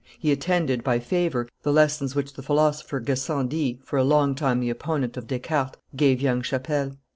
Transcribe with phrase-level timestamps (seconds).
[0.17, 5.15] He attended, by favor, the lessons which the philosopher Gassendi, for a longtime, the opponent
[5.15, 6.93] of Descartes, gave young Chapelle.